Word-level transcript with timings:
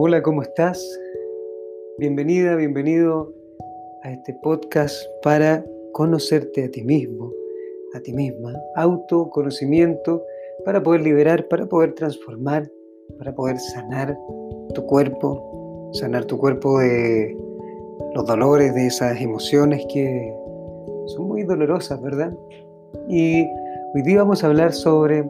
Hola, 0.00 0.22
¿cómo 0.22 0.42
estás? 0.42 0.80
Bienvenida, 1.98 2.54
bienvenido 2.54 3.34
a 4.04 4.12
este 4.12 4.32
podcast 4.44 4.96
para 5.24 5.64
conocerte 5.90 6.66
a 6.66 6.70
ti 6.70 6.84
mismo, 6.84 7.32
a 7.94 8.00
ti 8.00 8.12
misma, 8.12 8.54
autoconocimiento 8.76 10.22
para 10.64 10.80
poder 10.80 11.00
liberar, 11.00 11.48
para 11.48 11.66
poder 11.66 11.94
transformar, 11.94 12.70
para 13.18 13.34
poder 13.34 13.58
sanar 13.58 14.16
tu 14.72 14.86
cuerpo, 14.86 15.90
sanar 15.94 16.26
tu 16.26 16.38
cuerpo 16.38 16.78
de 16.78 17.36
los 18.14 18.24
dolores, 18.24 18.72
de 18.76 18.86
esas 18.86 19.20
emociones 19.20 19.84
que 19.92 20.32
son 21.06 21.26
muy 21.26 21.42
dolorosas, 21.42 22.00
¿verdad? 22.00 22.32
Y 23.08 23.44
hoy 23.96 24.02
día 24.04 24.18
vamos 24.18 24.44
a 24.44 24.46
hablar 24.46 24.72
sobre 24.72 25.28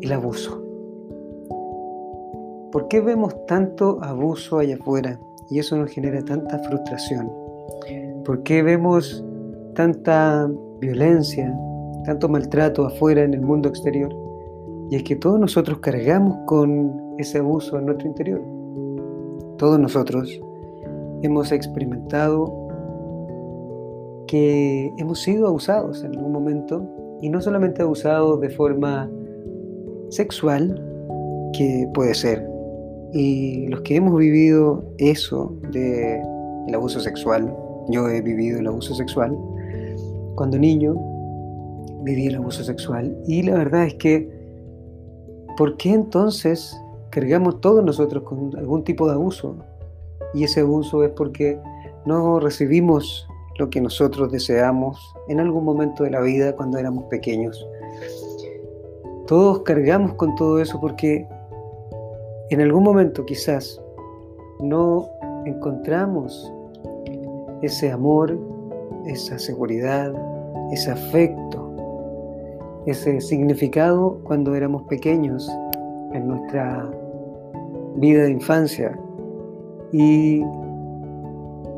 el 0.00 0.12
abuso. 0.12 0.61
¿Por 2.72 2.88
qué 2.88 3.02
vemos 3.02 3.34
tanto 3.46 4.02
abuso 4.02 4.58
allá 4.58 4.76
afuera 4.76 5.20
y 5.50 5.58
eso 5.58 5.76
nos 5.76 5.90
genera 5.90 6.24
tanta 6.24 6.58
frustración? 6.60 7.30
¿Por 8.24 8.42
qué 8.44 8.62
vemos 8.62 9.22
tanta 9.74 10.50
violencia, 10.80 11.54
tanto 12.06 12.30
maltrato 12.30 12.86
afuera 12.86 13.24
en 13.24 13.34
el 13.34 13.42
mundo 13.42 13.68
exterior? 13.68 14.10
Y 14.88 14.96
es 14.96 15.02
que 15.02 15.16
todos 15.16 15.38
nosotros 15.38 15.80
cargamos 15.80 16.38
con 16.46 17.14
ese 17.18 17.38
abuso 17.38 17.78
en 17.78 17.86
nuestro 17.86 18.08
interior. 18.08 18.40
Todos 19.58 19.78
nosotros 19.78 20.40
hemos 21.20 21.52
experimentado 21.52 22.50
que 24.28 24.90
hemos 24.96 25.20
sido 25.20 25.46
abusados 25.46 26.02
en 26.04 26.16
algún 26.16 26.32
momento 26.32 26.88
y 27.20 27.28
no 27.28 27.42
solamente 27.42 27.82
abusados 27.82 28.40
de 28.40 28.48
forma 28.48 29.10
sexual, 30.08 30.82
que 31.52 31.86
puede 31.92 32.14
ser 32.14 32.51
y 33.12 33.66
los 33.68 33.82
que 33.82 33.96
hemos 33.96 34.18
vivido 34.18 34.84
eso 34.98 35.54
el 35.74 36.74
abuso 36.74 37.00
sexual, 37.00 37.54
yo 37.88 38.08
he 38.08 38.20
vivido 38.20 38.60
el 38.60 38.66
abuso 38.66 38.94
sexual, 38.94 39.36
cuando 40.34 40.58
niño 40.58 40.94
viví 42.02 42.26
el 42.26 42.36
abuso 42.36 42.64
sexual 42.64 43.16
y 43.26 43.42
la 43.42 43.54
verdad 43.54 43.86
es 43.86 43.94
que, 43.94 44.28
¿por 45.56 45.76
qué 45.76 45.92
entonces 45.92 46.76
cargamos 47.10 47.60
todos 47.60 47.84
nosotros 47.84 48.22
con 48.24 48.56
algún 48.56 48.84
tipo 48.84 49.06
de 49.06 49.14
abuso? 49.14 49.56
Y 50.34 50.44
ese 50.44 50.60
abuso 50.60 51.04
es 51.04 51.10
porque 51.10 51.58
no 52.06 52.40
recibimos 52.40 53.26
lo 53.58 53.68
que 53.68 53.80
nosotros 53.80 54.32
deseamos 54.32 54.98
en 55.28 55.40
algún 55.40 55.64
momento 55.64 56.04
de 56.04 56.10
la 56.10 56.20
vida 56.20 56.56
cuando 56.56 56.78
éramos 56.78 57.04
pequeños. 57.04 57.66
Todos 59.26 59.60
cargamos 59.60 60.14
con 60.14 60.34
todo 60.34 60.60
eso 60.60 60.80
porque 60.80 61.26
en 62.54 62.60
algún 62.60 62.82
momento 62.82 63.24
quizás 63.24 63.80
no 64.60 65.08
encontramos 65.46 66.52
ese 67.62 67.90
amor, 67.90 68.38
esa 69.06 69.38
seguridad, 69.38 70.12
ese 70.70 70.90
afecto, 70.90 71.74
ese 72.86 73.20
significado 73.20 74.20
cuando 74.24 74.54
éramos 74.54 74.82
pequeños 74.82 75.50
en 76.12 76.26
nuestra 76.26 76.90
vida 77.96 78.24
de 78.24 78.32
infancia. 78.32 78.98
Y 79.92 80.42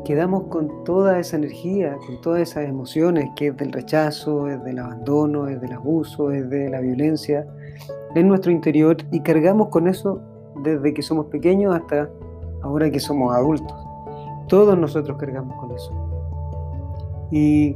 quedamos 0.03 0.43
con 0.47 0.83
toda 0.83 1.19
esa 1.19 1.37
energía, 1.37 1.97
con 2.05 2.19
todas 2.21 2.41
esas 2.41 2.67
emociones 2.67 3.29
que 3.35 3.47
es 3.47 3.57
del 3.57 3.71
rechazo, 3.71 4.49
es 4.49 4.63
del 4.63 4.79
abandono, 4.79 5.47
es 5.47 5.61
del 5.61 5.73
abuso, 5.73 6.31
es 6.31 6.49
de 6.49 6.69
la 6.69 6.81
violencia 6.81 7.47
en 8.13 8.27
nuestro 8.27 8.51
interior 8.51 8.97
y 9.11 9.21
cargamos 9.21 9.69
con 9.69 9.87
eso 9.87 10.21
desde 10.65 10.93
que 10.93 11.01
somos 11.01 11.27
pequeños 11.27 11.75
hasta 11.75 12.09
ahora 12.61 12.89
que 12.89 12.99
somos 12.99 13.33
adultos. 13.33 13.75
Todos 14.47 14.77
nosotros 14.77 15.17
cargamos 15.17 15.55
con 15.59 15.71
eso. 15.71 15.91
Y 17.31 17.75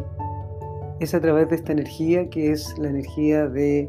es 1.00 1.14
a 1.14 1.22
través 1.22 1.50
de 1.50 1.56
esta 1.56 1.72
energía 1.72 2.30
que 2.30 2.52
es 2.52 2.78
la 2.78 2.90
energía 2.90 3.48
de 3.48 3.88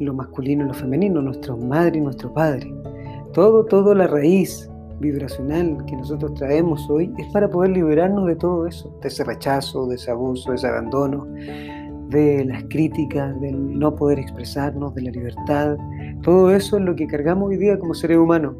lo 0.00 0.12
masculino 0.12 0.64
y 0.64 0.68
lo 0.68 0.74
femenino, 0.74 1.22
nuestra 1.22 1.56
madre 1.56 1.98
y 1.98 2.00
nuestro 2.00 2.32
padre. 2.32 2.72
Todo, 3.32 3.64
todo 3.64 3.94
la 3.94 4.06
raíz 4.06 4.68
vibracional 5.00 5.84
que 5.86 5.96
nosotros 5.96 6.34
traemos 6.34 6.88
hoy 6.88 7.12
es 7.18 7.26
para 7.28 7.48
poder 7.48 7.70
liberarnos 7.72 8.26
de 8.26 8.36
todo 8.36 8.66
eso, 8.66 8.96
de 9.02 9.08
ese 9.08 9.24
rechazo, 9.24 9.86
de 9.86 9.96
ese 9.96 10.10
abuso, 10.10 10.50
de 10.50 10.56
ese 10.56 10.66
abandono, 10.66 11.26
de 12.08 12.44
las 12.44 12.64
críticas, 12.64 13.38
del 13.40 13.78
no 13.78 13.94
poder 13.94 14.18
expresarnos, 14.18 14.94
de 14.94 15.02
la 15.02 15.10
libertad. 15.10 15.76
Todo 16.24 16.50
eso 16.50 16.78
es 16.78 16.82
lo 16.82 16.96
que 16.96 17.06
cargamos 17.06 17.50
hoy 17.50 17.58
día 17.58 17.78
como 17.78 17.92
seres 17.92 18.16
humanos. 18.16 18.56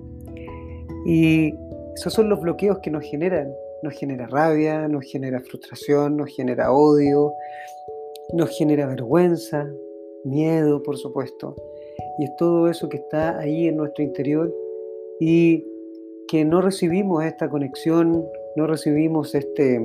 Y 1.07 1.55
esos 1.95 2.13
son 2.13 2.29
los 2.29 2.41
bloqueos 2.41 2.79
que 2.81 2.91
nos 2.91 3.05
generan. 3.05 3.51
Nos 3.83 3.95
genera 3.95 4.27
rabia, 4.27 4.87
nos 4.87 5.05
genera 5.05 5.41
frustración, 5.41 6.17
nos 6.17 6.35
genera 6.35 6.73
odio, 6.73 7.33
nos 8.35 8.51
genera 8.57 8.87
vergüenza, 8.87 9.67
miedo, 10.25 10.83
por 10.83 10.99
supuesto. 10.99 11.57
Y 12.19 12.25
es 12.25 12.37
todo 12.37 12.69
eso 12.69 12.89
que 12.89 12.99
está 12.99 13.39
ahí 13.39 13.69
en 13.69 13.77
nuestro 13.77 14.05
interior 14.05 14.55
y 15.19 15.65
que 16.29 16.45
no 16.45 16.61
recibimos 16.61 17.25
esta 17.25 17.49
conexión, 17.49 18.27
no 18.57 18.67
recibimos 18.67 19.35
este, 19.35 19.81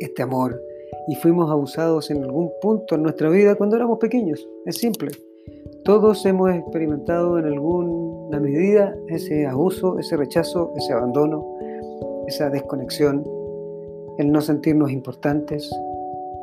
este 0.00 0.22
amor, 0.22 0.60
y 1.08 1.14
fuimos 1.16 1.50
abusados 1.50 2.10
en 2.10 2.22
algún 2.22 2.50
punto 2.60 2.94
en 2.94 3.02
nuestra 3.02 3.28
vida 3.28 3.54
cuando 3.56 3.76
éramos 3.76 3.98
pequeños. 3.98 4.46
Es 4.66 4.76
simple. 4.76 5.10
Todos 5.84 6.24
hemos 6.26 6.48
experimentado 6.54 7.40
en 7.40 7.46
alguna 7.46 8.38
medida 8.38 8.94
ese 9.08 9.48
abuso, 9.48 9.98
ese 9.98 10.16
rechazo, 10.16 10.72
ese 10.76 10.92
abandono, 10.92 11.44
esa 12.28 12.48
desconexión, 12.50 13.24
el 14.18 14.30
no 14.30 14.40
sentirnos 14.40 14.92
importantes, 14.92 15.68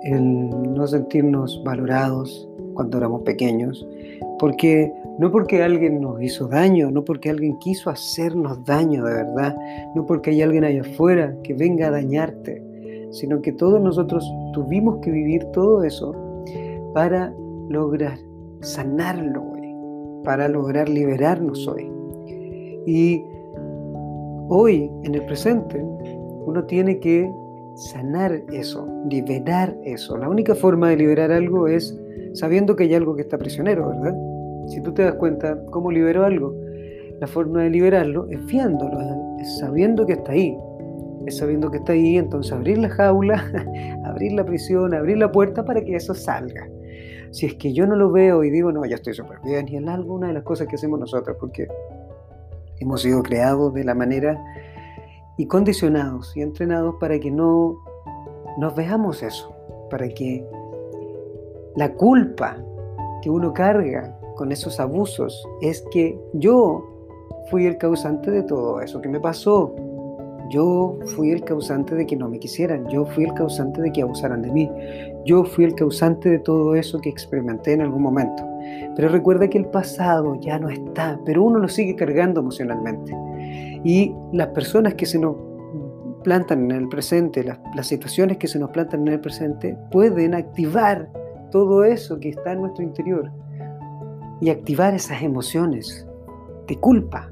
el 0.03 0.49
no 0.73 0.85
sentirnos 0.87 1.61
valorados 1.63 2.49
cuando 2.73 2.97
éramos 2.97 3.21
pequeños, 3.21 3.87
porque 4.39 4.91
no 5.19 5.31
porque 5.31 5.63
alguien 5.63 6.01
nos 6.01 6.21
hizo 6.21 6.49
daño, 6.49 6.91
no 6.91 7.05
porque 7.05 7.29
alguien 7.29 7.57
quiso 7.59 7.89
hacernos 7.89 8.65
daño 8.65 9.05
de 9.05 9.13
verdad, 9.13 9.57
no 9.95 10.05
porque 10.05 10.31
hay 10.31 10.41
alguien 10.41 10.65
allá 10.65 10.81
afuera 10.81 11.33
que 11.43 11.53
venga 11.53 11.87
a 11.87 11.91
dañarte, 11.91 12.61
sino 13.11 13.41
que 13.41 13.53
todos 13.53 13.79
nosotros 13.79 14.29
tuvimos 14.51 14.97
que 14.97 15.11
vivir 15.11 15.45
todo 15.53 15.81
eso 15.85 16.13
para 16.93 17.33
lograr 17.69 18.28
sanarlo 18.61 19.43
hoy, 19.43 20.23
para 20.23 20.47
lograr 20.47 20.89
liberarnos 20.89 21.67
hoy. 21.67 21.91
Y 22.85 23.23
hoy, 24.49 24.89
en 25.03 25.15
el 25.15 25.25
presente, 25.25 25.81
uno 26.45 26.63
tiene 26.65 26.99
que 26.99 27.31
sanar 27.75 28.41
eso, 28.51 28.87
liberar 29.09 29.75
eso. 29.83 30.17
La 30.17 30.29
única 30.29 30.55
forma 30.55 30.89
de 30.89 30.97
liberar 30.97 31.31
algo 31.31 31.67
es 31.67 31.97
sabiendo 32.33 32.75
que 32.75 32.83
hay 32.83 32.93
algo 32.93 33.15
que 33.15 33.21
está 33.21 33.37
prisionero, 33.37 33.89
¿verdad? 33.89 34.15
Si 34.67 34.81
tú 34.81 34.93
te 34.93 35.03
das 35.03 35.15
cuenta 35.15 35.57
cómo 35.71 35.91
liberó 35.91 36.25
algo, 36.25 36.53
la 37.19 37.27
forma 37.27 37.63
de 37.63 37.69
liberarlo 37.69 38.27
es 38.29 38.39
fiándolo, 38.45 38.99
es 39.39 39.59
sabiendo 39.59 40.05
que 40.05 40.13
está 40.13 40.31
ahí, 40.31 40.57
sabiendo 41.27 41.69
que 41.69 41.77
está 41.77 41.93
ahí, 41.93 42.17
entonces 42.17 42.51
abrir 42.53 42.77
la 42.77 42.89
jaula, 42.89 43.43
abrir 44.05 44.33
la 44.33 44.45
prisión, 44.45 44.93
abrir 44.93 45.17
la 45.17 45.31
puerta 45.31 45.63
para 45.63 45.81
que 45.83 45.95
eso 45.95 46.13
salga. 46.13 46.67
Si 47.31 47.45
es 47.45 47.55
que 47.55 47.73
yo 47.73 47.85
no 47.85 47.95
lo 47.95 48.11
veo 48.11 48.43
y 48.43 48.49
digo, 48.49 48.71
no, 48.71 48.85
ya 48.85 48.95
estoy 48.95 49.13
súper 49.13 49.39
bien, 49.43 49.67
y 49.67 49.77
es 49.77 49.87
alguna 49.87 50.27
de 50.27 50.33
las 50.33 50.43
cosas 50.43 50.67
que 50.67 50.75
hacemos 50.75 50.99
nosotros, 50.99 51.37
porque 51.39 51.67
hemos 52.79 53.01
sido 53.01 53.21
creados 53.21 53.73
de 53.73 53.83
la 53.83 53.93
manera 53.93 54.43
y 55.37 55.45
condicionados 55.45 56.35
y 56.35 56.41
entrenados 56.41 56.95
para 56.99 57.19
que 57.19 57.31
no 57.31 57.79
nos 58.57 58.75
veamos 58.75 59.23
eso, 59.23 59.55
para 59.89 60.09
que 60.09 60.45
la 61.75 61.93
culpa 61.93 62.57
que 63.21 63.29
uno 63.29 63.53
carga 63.53 64.17
con 64.35 64.51
esos 64.51 64.79
abusos 64.79 65.47
es 65.61 65.83
que 65.91 66.19
yo 66.33 66.83
fui 67.49 67.65
el 67.65 67.77
causante 67.77 68.31
de 68.31 68.43
todo 68.43 68.81
eso 68.81 69.01
que 69.01 69.09
me 69.09 69.19
pasó, 69.19 69.75
yo 70.49 70.97
fui 71.15 71.31
el 71.31 71.43
causante 71.43 71.95
de 71.95 72.05
que 72.05 72.15
no 72.15 72.27
me 72.27 72.39
quisieran, 72.39 72.87
yo 72.89 73.05
fui 73.05 73.23
el 73.23 73.33
causante 73.33 73.81
de 73.81 73.91
que 73.91 74.01
abusaran 74.01 74.41
de 74.41 74.51
mí, 74.51 74.69
yo 75.25 75.43
fui 75.43 75.65
el 75.65 75.75
causante 75.75 76.29
de 76.29 76.39
todo 76.39 76.75
eso 76.75 76.99
que 76.99 77.09
experimenté 77.09 77.73
en 77.73 77.81
algún 77.81 78.01
momento. 78.01 78.43
Pero 78.95 79.09
recuerda 79.09 79.49
que 79.49 79.57
el 79.57 79.65
pasado 79.65 80.35
ya 80.41 80.59
no 80.59 80.69
está, 80.69 81.19
pero 81.25 81.43
uno 81.43 81.59
lo 81.59 81.67
sigue 81.67 81.95
cargando 81.95 82.41
emocionalmente. 82.41 83.15
Y 83.83 84.13
las 84.33 84.47
personas 84.47 84.95
que 84.95 85.05
se 85.05 85.19
nos 85.19 85.35
plantan 86.23 86.65
en 86.65 86.71
el 86.71 86.89
presente, 86.89 87.43
las, 87.43 87.87
situaciones 87.87 88.37
que 88.37 88.47
se 88.47 88.59
nos 88.59 88.71
plantan 88.71 89.07
en 89.07 89.13
el 89.13 89.19
presente, 89.19 89.77
pueden 89.91 90.33
activar 90.33 91.09
todo 91.51 91.83
eso 91.83 92.19
que 92.19 92.29
está 92.29 92.51
en 92.51 92.61
nuestro 92.61 92.83
interior 92.83 93.31
y 94.41 94.49
activar 94.49 94.93
esas 94.93 95.21
emociones 95.21 96.05
de 96.67 96.77
culpa, 96.77 97.29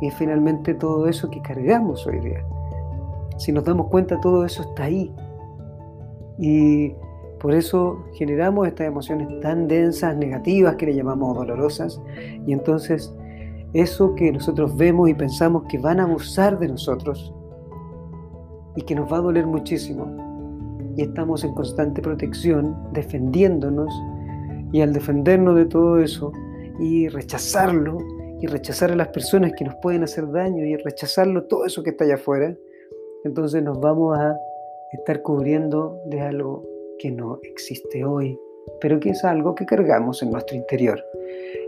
y 0.00 0.10
finalmente 0.10 0.74
todo 0.74 1.06
eso 1.06 1.28
que 1.30 1.42
cargamos 1.42 2.06
hoy 2.06 2.20
día. 2.20 2.44
Si 3.36 3.52
nos 3.52 3.64
damos 3.64 3.88
cuenta, 3.88 4.20
todo 4.20 4.44
eso 4.44 4.62
está 4.62 4.84
ahí. 4.84 5.12
Y 6.40 6.92
por 7.38 7.54
eso 7.54 8.04
generamos 8.14 8.66
estas 8.66 8.86
emociones 8.86 9.28
tan 9.40 9.68
densas, 9.68 10.16
negativas, 10.16 10.76
que 10.76 10.86
le 10.86 10.94
llamamos 10.94 11.36
dolorosas. 11.36 12.00
Y 12.46 12.52
entonces 12.52 13.12
eso 13.72 14.14
que 14.14 14.32
nosotros 14.32 14.76
vemos 14.76 15.08
y 15.08 15.14
pensamos 15.14 15.64
que 15.68 15.78
van 15.78 16.00
a 16.00 16.04
abusar 16.04 16.58
de 16.58 16.68
nosotros 16.68 17.32
y 18.74 18.82
que 18.82 18.94
nos 18.94 19.12
va 19.12 19.18
a 19.18 19.20
doler 19.20 19.46
muchísimo. 19.46 20.06
Y 20.96 21.02
estamos 21.02 21.44
en 21.44 21.54
constante 21.54 22.02
protección, 22.02 22.76
defendiéndonos, 22.92 23.92
y 24.72 24.82
al 24.82 24.92
defendernos 24.92 25.56
de 25.56 25.66
todo 25.66 25.98
eso 25.98 26.32
y 26.78 27.08
rechazarlo, 27.08 27.98
y 28.40 28.46
rechazar 28.46 28.90
a 28.90 28.96
las 28.96 29.08
personas 29.08 29.52
que 29.56 29.64
nos 29.64 29.74
pueden 29.76 30.02
hacer 30.02 30.30
daño, 30.30 30.64
y 30.64 30.76
rechazarlo 30.76 31.44
todo 31.44 31.64
eso 31.64 31.82
que 31.82 31.90
está 31.90 32.04
allá 32.04 32.14
afuera, 32.14 32.54
entonces 33.24 33.62
nos 33.62 33.78
vamos 33.80 34.18
a 34.18 34.36
estar 34.92 35.22
cubriendo 35.22 36.00
de 36.06 36.20
algo 36.20 36.64
que 36.98 37.10
no 37.10 37.38
existe 37.42 38.04
hoy, 38.04 38.38
pero 38.80 39.00
que 39.00 39.10
es 39.10 39.24
algo 39.24 39.54
que 39.54 39.66
cargamos 39.66 40.22
en 40.22 40.30
nuestro 40.30 40.56
interior. 40.56 41.02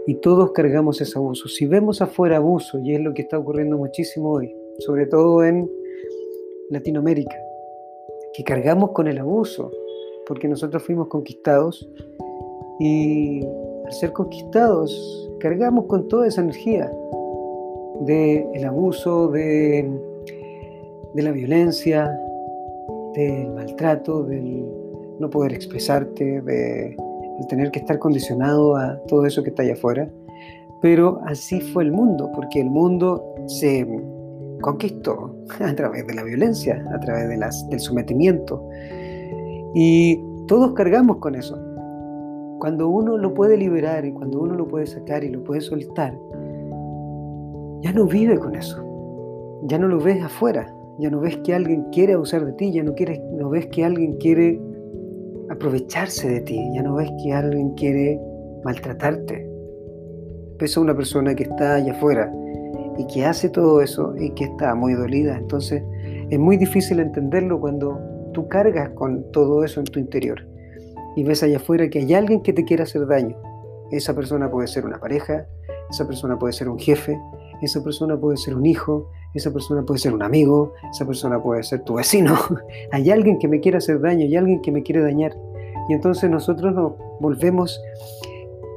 Y 0.07 0.15
todos 0.17 0.53
cargamos 0.53 1.01
ese 1.01 1.19
abuso. 1.19 1.49
Si 1.49 1.67
vemos 1.67 2.03
afuera 2.03 2.37
abuso, 2.37 2.79
y 2.81 2.95
es 2.95 3.01
lo 3.01 3.15
que 3.15 3.23
está 3.23 3.39
ocurriendo 3.39 3.79
muchísimo 3.79 4.33
hoy, 4.33 4.55
sobre 4.79 5.07
todo 5.07 5.45
en 5.45 5.71
Latinoamérica, 6.71 7.37
que 8.35 8.45
cargamos 8.45 8.93
con 8.93 9.07
el 9.07 9.19
abuso, 9.19 9.71
porque 10.27 10.49
nosotros 10.49 10.83
fuimos 10.83 11.09
conquistados 11.09 11.89
y 12.81 13.45
al 13.87 13.93
ser 13.93 14.13
conquistados 14.13 15.31
cargamos 15.41 15.87
con 15.87 16.09
toda 16.09 16.27
esa 16.27 16.41
energía 16.41 16.91
del 18.01 18.65
abuso, 18.65 19.29
de, 19.29 19.89
la 21.15 21.31
violencia, 21.31 22.19
del 23.15 23.51
maltrato, 23.51 24.25
del 24.25 24.65
no 25.19 25.31
poder 25.31 25.53
expresarte, 25.53 26.41
de 26.41 26.97
tener 27.49 27.71
que 27.71 27.81
estar 27.81 27.99
condicionado 27.99 28.77
a 28.77 28.99
todo 29.07 29.27
eso 29.27 29.43
que 29.43 29.51
está 29.51 29.63
allá 29.63 29.75
afuera. 29.75 30.09
Pero 30.81 31.21
así 31.27 31.61
fue 31.61 31.85
el 31.85 31.93
mundo, 31.93 32.31
porque 32.35 32.61
el 32.61 32.71
mundo 32.71 33.25
se 33.47 33.87
conquistó 34.61 35.35
a 35.61 35.75
través 35.75 36.07
de 36.07 36.15
la 36.15 36.23
violencia, 36.25 36.85
a 36.93 37.01
través 37.01 37.29
del 37.29 37.81
sometimiento. 37.81 38.63
Y 39.75 40.21
todos 40.47 40.73
cargamos 40.73 41.19
con 41.19 41.35
eso. 41.35 41.57
Cuando 42.59 42.89
uno 42.89 43.17
lo 43.19 43.35
puede 43.35 43.57
liberar 43.57 44.05
y 44.05 44.13
cuando 44.13 44.41
uno 44.41 44.55
lo 44.55 44.69
puede 44.69 44.87
sacar 44.87 45.25
y 45.25 45.31
lo 45.31 45.43
puede 45.43 45.61
soltar, 45.61 46.17
ya 47.83 47.93
no 47.93 48.07
vive 48.07 48.39
con 48.39 48.55
eso. 48.55 48.79
Ya 49.65 49.79
no 49.79 49.89
lo 49.89 49.99
ves 49.99 50.23
afuera. 50.23 50.73
Ya 50.99 51.11
no 51.11 51.21
ves 51.21 51.37
que 51.39 51.55
alguien 51.55 51.85
quiere 51.91 52.15
abusar 52.15 52.45
de 52.45 52.53
ti. 52.53 52.73
Ya 52.73 52.83
no, 52.83 52.95
quieres, 52.95 53.21
no 53.33 53.51
ves 53.51 53.67
que 53.67 53.85
alguien 53.85 54.15
quiere 54.19 54.61
aprovecharse 55.51 56.29
de 56.29 56.41
ti. 56.41 56.61
Ya 56.75 56.83
no 56.83 56.95
ves 56.95 57.11
que 57.23 57.33
alguien 57.33 57.71
quiere 57.75 58.21
maltratarte. 58.65 59.49
Ves 60.59 60.77
a 60.77 60.81
una 60.81 60.95
persona 60.95 61.35
que 61.35 61.45
está 61.45 61.75
allá 61.75 61.93
afuera 61.93 62.33
y 62.99 63.07
que 63.07 63.25
hace 63.25 63.49
todo 63.49 63.81
eso 63.81 64.15
y 64.19 64.31
que 64.31 64.45
está 64.45 64.75
muy 64.75 64.95
dolida. 64.95 65.37
Entonces 65.37 65.83
es 66.31 66.39
muy 66.39 66.57
difícil 66.57 67.01
entenderlo 67.01 67.61
cuando 67.61 67.99
tú 68.33 68.49
cargas 68.49 68.91
con 68.91 69.31
todo 69.33 69.65
eso 69.65 69.81
en 69.81 69.87
tu 69.87 69.99
interior 69.99 70.41
y 71.15 71.25
ves 71.25 71.43
allá 71.43 71.57
afuera 71.57 71.89
que 71.89 72.01
hay 72.01 72.15
alguien 72.15 72.43
que 72.43 72.53
te 72.53 72.65
quiere 72.65 72.83
hacer 72.83 73.07
daño. 73.07 73.37
Esa 73.91 74.15
persona 74.15 74.51
puede 74.51 74.69
ser 74.69 74.87
una 74.87 74.99
pareja, 74.99 75.47
esa 75.91 76.07
persona 76.07 76.39
puede 76.39 76.53
ser 76.53 76.69
un 76.69 76.79
jefe, 76.79 77.19
esa 77.61 77.83
persona 77.85 78.19
puede 78.19 78.37
ser 78.39 78.55
un 78.55 78.65
hijo, 78.65 79.11
esa 79.35 79.51
persona 79.51 79.83
puede 79.83 79.99
ser 79.99 80.15
un 80.15 80.23
amigo, 80.23 80.75
esa 80.91 81.07
persona 81.07 81.43
puede 81.43 81.63
ser 81.63 81.83
tu 81.83 81.95
vecino. 81.95 82.37
hay 82.93 83.11
alguien 83.11 83.39
que 83.39 83.49
me 83.49 83.61
quiere 83.61 83.79
hacer 83.79 84.01
daño, 84.01 84.25
hay 84.25 84.37
alguien 84.37 84.61
que 84.61 84.73
me 84.73 84.83
quiere 84.83 85.01
dañar. 85.01 85.37
Y 85.89 85.95
entonces 85.95 86.31
nosotros 86.31 86.75
nos 86.75 86.93
volvemos 87.21 87.81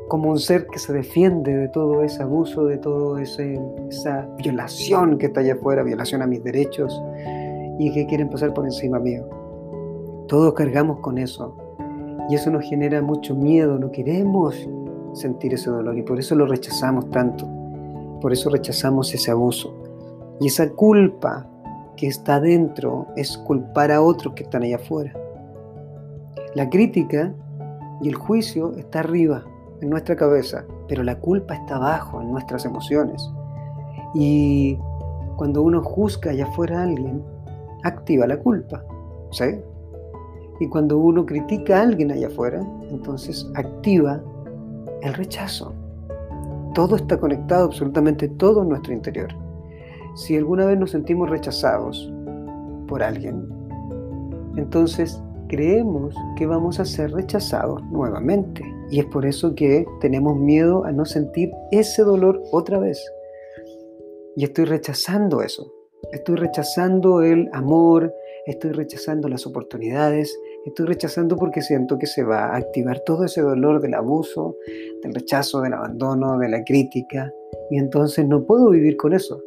como 0.07 0.29
un 0.29 0.39
ser 0.39 0.67
que 0.67 0.79
se 0.79 0.93
defiende 0.93 1.55
de 1.55 1.67
todo 1.67 2.03
ese 2.03 2.21
abuso, 2.23 2.65
de 2.65 2.77
toda 2.77 3.21
esa 3.21 4.27
violación 4.37 5.17
que 5.17 5.27
está 5.27 5.41
allá 5.41 5.53
afuera, 5.53 5.83
violación 5.83 6.21
a 6.21 6.27
mis 6.27 6.43
derechos, 6.43 7.01
y 7.79 7.91
que 7.91 8.05
quieren 8.05 8.29
pasar 8.29 8.53
por 8.53 8.65
encima 8.65 8.99
mío. 8.99 9.27
Todos 10.27 10.53
cargamos 10.53 10.99
con 10.99 11.17
eso, 11.17 11.55
y 12.29 12.35
eso 12.35 12.49
nos 12.51 12.63
genera 12.65 13.01
mucho 13.01 13.35
miedo, 13.35 13.77
no 13.79 13.91
queremos 13.91 14.55
sentir 15.13 15.53
ese 15.53 15.69
dolor, 15.69 15.97
y 15.97 16.03
por 16.03 16.19
eso 16.19 16.35
lo 16.35 16.45
rechazamos 16.45 17.09
tanto, 17.09 17.47
por 18.21 18.31
eso 18.31 18.49
rechazamos 18.49 19.13
ese 19.13 19.31
abuso. 19.31 19.84
Y 20.39 20.47
esa 20.47 20.69
culpa 20.71 21.47
que 21.95 22.07
está 22.07 22.39
dentro 22.39 23.07
es 23.15 23.37
culpar 23.37 23.91
a 23.91 24.01
otros 24.01 24.33
que 24.33 24.43
están 24.43 24.63
allá 24.63 24.75
afuera. 24.75 25.13
La 26.55 26.69
crítica 26.69 27.33
y 28.01 28.09
el 28.09 28.15
juicio 28.15 28.73
está 28.75 28.99
arriba, 28.99 29.43
en 29.81 29.89
nuestra 29.89 30.15
cabeza, 30.15 30.65
pero 30.87 31.03
la 31.03 31.19
culpa 31.19 31.55
está 31.55 31.75
abajo, 31.75 32.21
en 32.21 32.31
nuestras 32.31 32.65
emociones. 32.65 33.29
Y 34.13 34.77
cuando 35.35 35.61
uno 35.61 35.81
juzga 35.81 36.31
allá 36.31 36.45
afuera 36.45 36.79
a 36.79 36.83
alguien, 36.83 37.23
activa 37.83 38.25
la 38.25 38.37
culpa, 38.37 38.83
¿sí? 39.31 39.45
Y 40.59 40.67
cuando 40.69 40.97
uno 40.97 41.25
critica 41.25 41.79
a 41.79 41.81
alguien 41.81 42.11
allá 42.11 42.27
afuera, 42.27 42.65
entonces 42.89 43.49
activa 43.55 44.21
el 45.01 45.13
rechazo. 45.13 45.73
Todo 46.73 46.95
está 46.95 47.19
conectado, 47.19 47.65
absolutamente 47.65 48.27
todo 48.29 48.63
en 48.63 48.69
nuestro 48.69 48.93
interior. 48.93 49.44
Si 50.15 50.35
alguna 50.37 50.65
vez 50.65 50.79
nos 50.79 50.91
sentimos 50.91 51.29
rechazados 51.29 52.11
por 52.87 53.03
alguien, 53.03 53.47
entonces 54.55 55.21
creemos 55.49 56.15
que 56.37 56.45
vamos 56.45 56.79
a 56.79 56.85
ser 56.85 57.11
rechazados 57.11 57.83
nuevamente. 57.91 58.61
Y 58.89 58.99
es 58.99 59.05
por 59.05 59.25
eso 59.25 59.55
que 59.55 59.85
tenemos 59.99 60.37
miedo 60.37 60.85
a 60.85 60.91
no 60.91 61.05
sentir 61.05 61.51
ese 61.71 62.03
dolor 62.03 62.41
otra 62.51 62.79
vez. 62.79 63.03
Y 64.35 64.43
estoy 64.43 64.65
rechazando 64.65 65.41
eso. 65.41 65.71
Estoy 66.11 66.35
rechazando 66.35 67.21
el 67.21 67.49
amor, 67.51 68.13
estoy 68.45 68.71
rechazando 68.71 69.27
las 69.27 69.45
oportunidades, 69.47 70.37
estoy 70.65 70.85
rechazando 70.85 71.35
porque 71.35 71.61
siento 71.61 71.97
que 71.97 72.05
se 72.05 72.23
va 72.23 72.45
a 72.45 72.57
activar 72.57 73.01
todo 73.05 73.25
ese 73.25 73.41
dolor 73.41 73.81
del 73.81 73.95
abuso, 73.95 74.55
del 75.01 75.13
rechazo, 75.13 75.61
del 75.61 75.73
abandono, 75.73 76.37
de 76.37 76.49
la 76.49 76.63
crítica. 76.63 77.33
Y 77.71 77.79
entonces 77.79 78.27
no 78.27 78.45
puedo 78.45 78.69
vivir 78.69 78.97
con 78.97 79.13
eso. 79.13 79.41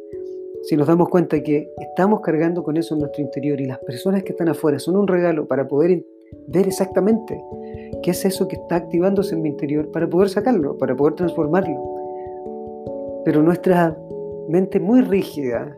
Si 0.63 0.75
nos 0.75 0.87
damos 0.87 1.09
cuenta 1.09 1.41
que 1.41 1.71
estamos 1.79 2.21
cargando 2.21 2.63
con 2.63 2.77
eso 2.77 2.93
en 2.93 3.01
nuestro 3.01 3.23
interior 3.23 3.59
y 3.61 3.65
las 3.65 3.79
personas 3.79 4.23
que 4.23 4.31
están 4.33 4.49
afuera 4.49 4.77
son 4.77 4.97
un 4.97 5.07
regalo 5.07 5.47
para 5.47 5.67
poder 5.67 6.03
ver 6.47 6.67
exactamente 6.67 7.41
qué 8.03 8.11
es 8.11 8.25
eso 8.25 8.47
que 8.47 8.57
está 8.57 8.75
activándose 8.75 9.35
en 9.35 9.41
mi 9.41 9.49
interior 9.49 9.89
para 9.91 10.07
poder 10.07 10.29
sacarlo, 10.29 10.77
para 10.77 10.95
poder 10.95 11.15
transformarlo. 11.15 11.81
Pero 13.23 13.41
nuestra 13.41 13.97
mente 14.49 14.79
muy 14.79 15.01
rígida 15.01 15.77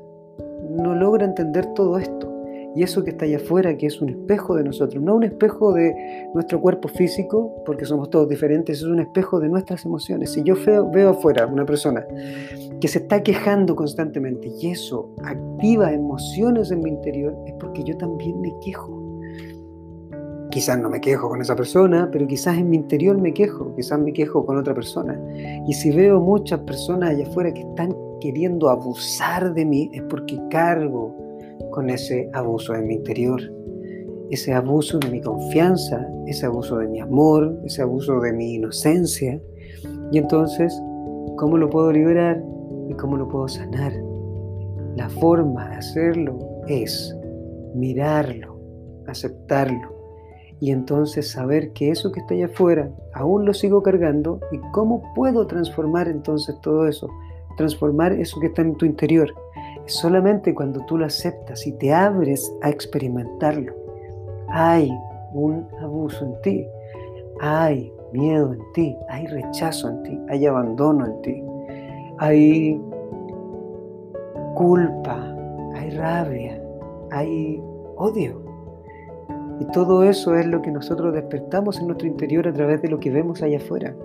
no 0.69 0.95
logra 0.95 1.25
entender 1.25 1.65
todo 1.73 1.97
esto. 1.97 2.30
Y 2.73 2.83
eso 2.83 3.03
que 3.03 3.11
está 3.11 3.25
allá 3.25 3.37
afuera, 3.37 3.77
que 3.77 3.87
es 3.87 4.01
un 4.01 4.09
espejo 4.09 4.55
de 4.55 4.63
nosotros, 4.63 5.03
no 5.03 5.15
un 5.15 5.23
espejo 5.23 5.73
de 5.73 5.93
nuestro 6.33 6.61
cuerpo 6.61 6.87
físico, 6.87 7.53
porque 7.65 7.85
somos 7.85 8.09
todos 8.09 8.29
diferentes, 8.29 8.77
es 8.77 8.83
un 8.83 8.99
espejo 8.99 9.39
de 9.39 9.49
nuestras 9.49 9.83
emociones. 9.83 10.31
Si 10.31 10.43
yo 10.43 10.55
veo, 10.65 10.89
veo 10.89 11.09
afuera 11.09 11.45
una 11.47 11.65
persona 11.65 12.05
que 12.79 12.87
se 12.87 12.99
está 12.99 13.21
quejando 13.21 13.75
constantemente 13.75 14.49
y 14.59 14.71
eso 14.71 15.13
activa 15.23 15.91
emociones 15.91 16.71
en 16.71 16.79
mi 16.79 16.91
interior, 16.91 17.35
es 17.45 17.53
porque 17.59 17.83
yo 17.83 17.97
también 17.97 18.39
me 18.39 18.53
quejo. 18.63 18.99
Quizás 20.49 20.79
no 20.79 20.89
me 20.89 20.99
quejo 20.99 21.29
con 21.29 21.41
esa 21.41 21.55
persona, 21.55 22.09
pero 22.11 22.27
quizás 22.27 22.57
en 22.57 22.69
mi 22.69 22.77
interior 22.77 23.17
me 23.17 23.33
quejo, 23.33 23.73
quizás 23.75 23.99
me 23.99 24.13
quejo 24.13 24.45
con 24.45 24.57
otra 24.57 24.73
persona. 24.73 25.19
Y 25.67 25.73
si 25.73 25.91
veo 25.91 26.19
muchas 26.19 26.59
personas 26.61 27.11
allá 27.11 27.25
afuera 27.25 27.53
que 27.53 27.61
están 27.61 27.95
queriendo 28.19 28.69
abusar 28.69 29.53
de 29.53 29.65
mí, 29.65 29.89
es 29.93 30.03
porque 30.03 30.39
cargo 30.49 31.30
con 31.71 31.89
ese 31.89 32.29
abuso 32.33 32.75
en 32.75 32.87
mi 32.87 32.95
interior. 32.95 33.41
Ese 34.29 34.53
abuso 34.53 34.99
de 34.99 35.09
mi 35.09 35.21
confianza, 35.21 36.07
ese 36.27 36.45
abuso 36.45 36.77
de 36.77 36.87
mi 36.87 36.99
amor, 36.99 37.57
ese 37.65 37.81
abuso 37.81 38.19
de 38.21 38.31
mi 38.33 38.55
inocencia. 38.55 39.41
Y 40.11 40.17
entonces, 40.17 40.73
¿cómo 41.37 41.57
lo 41.57 41.69
puedo 41.69 41.91
liberar 41.91 42.41
y 42.89 42.93
cómo 42.93 43.17
lo 43.17 43.27
puedo 43.27 43.47
sanar? 43.47 43.93
La 44.95 45.09
forma 45.09 45.69
de 45.69 45.75
hacerlo 45.77 46.37
es 46.67 47.15
mirarlo, 47.73 48.59
aceptarlo 49.07 50.01
y 50.61 50.69
entonces 50.69 51.31
saber 51.31 51.73
que 51.73 51.89
eso 51.89 52.11
que 52.11 52.19
está 52.19 52.35
allá 52.35 52.45
afuera 52.45 52.91
aún 53.13 53.45
lo 53.45 53.53
sigo 53.53 53.81
cargando 53.81 54.39
y 54.51 54.59
cómo 54.71 55.11
puedo 55.15 55.47
transformar 55.47 56.07
entonces 56.07 56.55
todo 56.61 56.87
eso, 56.87 57.09
transformar 57.57 58.13
eso 58.13 58.39
que 58.39 58.47
está 58.47 58.61
en 58.61 58.75
tu 58.75 58.85
interior. 58.85 59.33
Solamente 59.85 60.53
cuando 60.53 60.79
tú 60.85 60.97
lo 60.97 61.05
aceptas 61.05 61.65
y 61.67 61.73
te 61.73 61.93
abres 61.93 62.51
a 62.61 62.69
experimentarlo. 62.69 63.73
Hay 64.49 64.91
un 65.33 65.67
abuso 65.81 66.25
en 66.25 66.41
ti, 66.41 66.67
hay 67.39 67.91
miedo 68.13 68.53
en 68.53 68.59
ti, 68.73 68.97
hay 69.09 69.27
rechazo 69.27 69.89
en 69.89 70.03
ti, 70.03 70.19
hay 70.29 70.45
abandono 70.45 71.05
en 71.05 71.21
ti, 71.21 71.43
hay 72.17 72.81
culpa, 74.55 75.35
hay 75.75 75.89
rabia, 75.91 76.61
hay 77.11 77.61
odio. 77.95 78.41
Y 79.59 79.65
todo 79.65 80.03
eso 80.03 80.35
es 80.35 80.47
lo 80.47 80.61
que 80.61 80.71
nosotros 80.71 81.13
despertamos 81.13 81.79
en 81.79 81.87
nuestro 81.87 82.07
interior 82.07 82.47
a 82.47 82.53
través 82.53 82.81
de 82.81 82.89
lo 82.89 82.99
que 82.99 83.11
vemos 83.11 83.41
allá 83.41 83.57
afuera. 83.57 83.95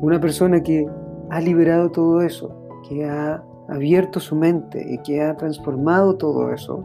Una 0.00 0.18
persona 0.18 0.62
que 0.62 0.86
ha 1.28 1.40
liberado 1.40 1.90
todo 1.90 2.22
eso 2.22 2.50
que 2.88 3.04
ha 3.04 3.42
abierto 3.70 4.20
su 4.20 4.36
mente 4.36 4.84
y 4.88 4.98
que 4.98 5.22
ha 5.22 5.36
transformado 5.36 6.16
todo 6.16 6.52
eso. 6.52 6.84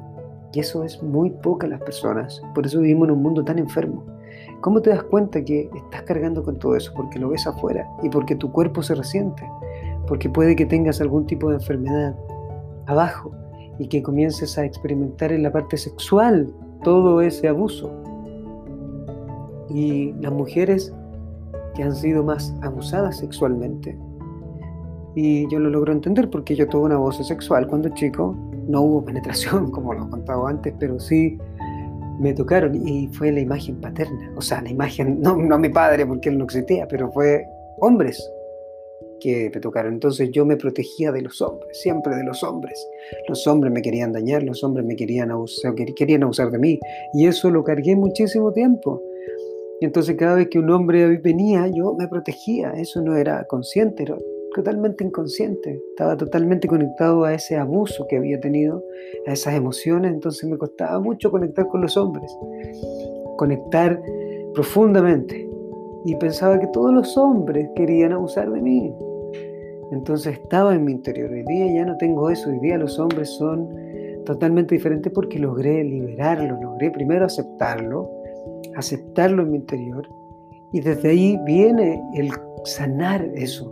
Y 0.53 0.59
eso 0.59 0.83
es 0.83 1.01
muy 1.03 1.31
poca 1.31 1.67
las 1.67 1.81
personas. 1.81 2.41
Por 2.53 2.65
eso 2.65 2.79
vivimos 2.79 3.09
en 3.09 3.15
un 3.15 3.23
mundo 3.23 3.43
tan 3.43 3.59
enfermo. 3.59 4.05
¿Cómo 4.61 4.81
te 4.81 4.89
das 4.89 5.03
cuenta 5.03 5.43
que 5.43 5.69
estás 5.75 6.03
cargando 6.03 6.43
con 6.43 6.57
todo 6.57 6.75
eso? 6.75 6.93
Porque 6.95 7.19
lo 7.19 7.29
ves 7.29 7.45
afuera 7.45 7.87
y 8.03 8.09
porque 8.09 8.35
tu 8.35 8.51
cuerpo 8.51 8.81
se 8.81 8.95
resiente. 8.95 9.43
Porque 10.07 10.29
puede 10.29 10.55
que 10.55 10.65
tengas 10.65 11.01
algún 11.01 11.25
tipo 11.25 11.49
de 11.49 11.55
enfermedad 11.55 12.15
abajo 12.85 13.31
y 13.79 13.87
que 13.87 14.01
comiences 14.01 14.57
a 14.57 14.63
experimentar 14.63 15.31
en 15.31 15.43
la 15.43 15.51
parte 15.51 15.77
sexual 15.77 16.53
todo 16.83 17.21
ese 17.21 17.47
abuso. 17.47 17.91
Y 19.69 20.13
las 20.21 20.31
mujeres 20.31 20.93
que 21.75 21.83
han 21.83 21.95
sido 21.95 22.23
más 22.23 22.55
abusadas 22.61 23.17
sexualmente. 23.17 23.97
Y 25.15 25.49
yo 25.49 25.59
lo 25.59 25.69
logro 25.69 25.93
entender 25.93 26.29
porque 26.29 26.55
yo 26.55 26.67
tuve 26.67 26.85
un 26.85 26.91
abuso 26.91 27.23
sexual 27.23 27.67
cuando 27.67 27.89
chico. 27.89 28.35
No 28.67 28.81
hubo 28.81 29.05
penetración, 29.05 29.71
como 29.71 29.93
lo 29.93 30.05
he 30.05 30.09
contado 30.09 30.47
antes, 30.47 30.73
pero 30.79 30.99
sí 30.99 31.37
me 32.19 32.33
tocaron 32.33 32.75
y 32.87 33.07
fue 33.07 33.31
la 33.31 33.39
imagen 33.39 33.79
paterna. 33.79 34.33
O 34.35 34.41
sea, 34.41 34.61
la 34.61 34.69
imagen, 34.69 35.19
no, 35.21 35.35
no 35.37 35.57
mi 35.57 35.69
padre 35.69 36.05
porque 36.05 36.29
él 36.29 36.37
no 36.37 36.45
existía, 36.45 36.87
pero 36.87 37.11
fue 37.11 37.45
hombres 37.79 38.29
que 39.21 39.49
me 39.53 39.61
tocaron. 39.61 39.93
Entonces 39.93 40.29
yo 40.31 40.45
me 40.45 40.57
protegía 40.57 41.11
de 41.11 41.21
los 41.21 41.41
hombres, 41.41 41.79
siempre 41.79 42.15
de 42.15 42.23
los 42.23 42.43
hombres. 42.43 42.77
Los 43.29 43.47
hombres 43.47 43.71
me 43.71 43.81
querían 43.81 44.11
dañar, 44.11 44.43
los 44.43 44.63
hombres 44.63 44.85
me 44.85 44.95
querían 44.95 45.31
abusar, 45.31 45.73
querían 45.95 46.23
abusar 46.23 46.51
de 46.51 46.59
mí. 46.59 46.79
Y 47.13 47.27
eso 47.27 47.49
lo 47.49 47.63
cargué 47.63 47.95
muchísimo 47.95 48.51
tiempo. 48.51 49.01
Entonces 49.81 50.15
cada 50.15 50.35
vez 50.35 50.47
que 50.49 50.59
un 50.59 50.69
hombre 50.69 51.17
venía, 51.17 51.67
yo 51.67 51.93
me 51.93 52.07
protegía. 52.07 52.71
Eso 52.71 53.01
no 53.01 53.15
era 53.15 53.45
consciente, 53.45 54.03
era 54.03 54.17
totalmente 54.55 55.03
inconsciente. 55.03 55.81
Estaba 55.89 56.17
totalmente 56.17 56.67
conectado 56.67 57.23
a 57.25 57.33
ese 57.33 57.57
abuso 57.57 58.07
que 58.07 58.17
había 58.17 58.39
tenido, 58.39 58.83
a 59.27 59.33
esas 59.33 59.53
emociones. 59.55 60.13
Entonces 60.13 60.49
me 60.49 60.57
costaba 60.57 60.99
mucho 60.99 61.29
conectar 61.29 61.67
con 61.67 61.81
los 61.81 61.95
hombres. 61.97 62.35
Conectar 63.37 64.01
profundamente. 64.53 65.47
Y 66.05 66.15
pensaba 66.15 66.59
que 66.59 66.67
todos 66.67 66.93
los 66.93 67.17
hombres 67.17 67.69
querían 67.75 68.13
abusar 68.13 68.51
de 68.51 68.61
mí. 68.61 68.93
Entonces 69.91 70.39
estaba 70.39 70.73
en 70.73 70.85
mi 70.85 70.93
interior. 70.93 71.31
Hoy 71.31 71.43
día 71.47 71.73
ya 71.73 71.85
no 71.85 71.97
tengo 71.97 72.29
eso. 72.29 72.49
Hoy 72.49 72.59
día 72.59 72.77
los 72.77 72.97
hombres 72.97 73.29
son 73.29 73.69
totalmente 74.25 74.75
diferentes 74.75 75.11
porque 75.11 75.37
logré 75.37 75.83
liberarlo. 75.83 76.59
Logré 76.61 76.91
primero 76.91 77.25
aceptarlo 77.25 78.09
aceptarlo 78.75 79.43
en 79.43 79.51
mi 79.51 79.57
interior 79.57 80.07
y 80.71 80.81
desde 80.81 81.09
ahí 81.09 81.39
viene 81.45 82.01
el 82.15 82.29
sanar 82.65 83.23
eso, 83.35 83.71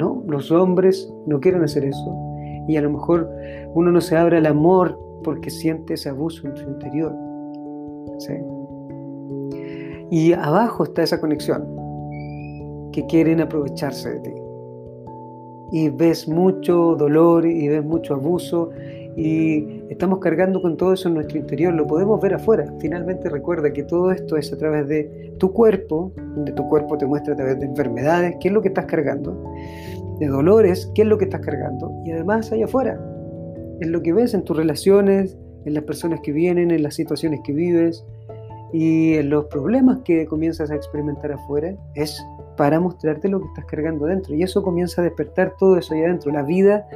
¿no? 0.00 0.24
Los 0.26 0.50
hombres 0.50 1.12
no 1.26 1.38
quieren 1.38 1.62
hacer 1.62 1.84
eso 1.84 2.16
y 2.66 2.76
a 2.76 2.80
lo 2.80 2.90
mejor 2.90 3.30
uno 3.74 3.92
no 3.92 4.00
se 4.00 4.16
abre 4.16 4.38
al 4.38 4.46
amor 4.46 4.98
porque 5.22 5.50
siente 5.50 5.94
ese 5.94 6.08
abuso 6.08 6.48
en 6.48 6.56
su 6.56 6.68
interior. 6.68 7.14
Y 10.10 10.32
abajo 10.32 10.84
está 10.84 11.02
esa 11.02 11.20
conexión 11.20 11.64
que 12.92 13.06
quieren 13.06 13.40
aprovecharse 13.40 14.14
de 14.14 14.20
ti. 14.20 14.32
Y 15.72 15.88
ves 15.88 16.26
mucho 16.26 16.96
dolor 16.96 17.46
y 17.46 17.68
ves 17.68 17.84
mucho 17.84 18.14
abuso 18.14 18.70
y 19.16 19.79
estamos 19.90 20.20
cargando 20.20 20.62
con 20.62 20.76
todo 20.76 20.92
eso 20.92 21.08
en 21.08 21.14
nuestro 21.14 21.36
interior, 21.36 21.74
lo 21.74 21.84
podemos 21.84 22.20
ver 22.20 22.34
afuera. 22.34 22.72
Finalmente 22.78 23.28
recuerda 23.28 23.72
que 23.72 23.82
todo 23.82 24.12
esto 24.12 24.36
es 24.36 24.52
a 24.52 24.56
través 24.56 24.86
de 24.86 25.34
tu 25.38 25.52
cuerpo, 25.52 26.12
donde 26.16 26.52
tu 26.52 26.68
cuerpo 26.68 26.96
te 26.96 27.06
muestra 27.06 27.34
a 27.34 27.36
través 27.36 27.58
de 27.58 27.66
enfermedades, 27.66 28.36
qué 28.40 28.48
es 28.48 28.54
lo 28.54 28.62
que 28.62 28.68
estás 28.68 28.86
cargando, 28.86 29.44
de 30.20 30.28
dolores, 30.28 30.90
qué 30.94 31.02
es 31.02 31.08
lo 31.08 31.18
que 31.18 31.24
estás 31.24 31.40
cargando, 31.40 31.92
y 32.06 32.12
además 32.12 32.52
allá 32.52 32.66
afuera, 32.66 33.00
en 33.80 33.90
lo 33.90 34.00
que 34.00 34.12
ves 34.12 34.32
en 34.32 34.44
tus 34.44 34.56
relaciones, 34.56 35.36
en 35.64 35.74
las 35.74 35.82
personas 35.82 36.20
que 36.20 36.30
vienen, 36.30 36.70
en 36.70 36.84
las 36.84 36.94
situaciones 36.94 37.40
que 37.42 37.52
vives 37.52 38.04
y 38.72 39.14
en 39.14 39.28
los 39.28 39.46
problemas 39.46 39.98
que 40.04 40.24
comienzas 40.26 40.70
a 40.70 40.76
experimentar 40.76 41.32
afuera, 41.32 41.74
es 41.96 42.24
para 42.56 42.78
mostrarte 42.78 43.28
lo 43.28 43.40
que 43.40 43.46
estás 43.46 43.64
cargando 43.64 44.06
dentro. 44.06 44.34
Y 44.34 44.42
eso 44.42 44.62
comienza 44.62 45.00
a 45.00 45.04
despertar 45.04 45.56
todo 45.58 45.76
eso 45.76 45.94
ahí 45.94 46.02
adentro. 46.02 46.30
La 46.30 46.42
vida 46.42 46.86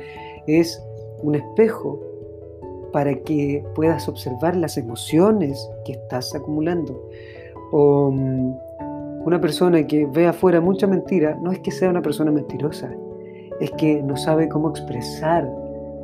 es 0.47 0.81
un 1.23 1.35
espejo 1.35 2.14
para 2.95 3.13
que 3.13 3.65
puedas 3.75 4.09
observar 4.09 4.55
las 4.55 4.79
emociones 4.79 5.69
que 5.85 5.95
estás 5.95 6.33
acumulando. 6.33 7.11
O 7.73 8.13
mm, 8.13 8.55
una 9.27 9.41
persona 9.41 9.85
que 9.85 10.07
ve 10.07 10.29
afuera 10.29 10.61
mucha 10.61 10.87
mentira, 10.87 11.37
no 11.43 11.51
es 11.51 11.59
que 11.59 11.73
sea 11.73 11.91
una 11.91 12.03
persona 12.03 12.31
mentirosa, 12.31 12.95
es 13.59 13.73
que 13.73 14.01
no 14.01 14.17
sabe 14.17 14.49
cómo 14.49 14.71
expresar 14.71 15.51